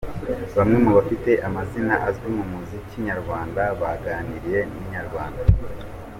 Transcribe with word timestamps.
Bamwe 0.57 0.77
mu 0.83 0.91
bafite 0.97 1.31
amazina 1.47 1.93
azwi 2.09 2.27
mu 2.37 2.45
muziki 2.53 2.95
nyarwanda 3.07 3.61
baganiriye 3.81 4.59
na 4.69 4.77
Inyarwanda. 4.83 5.43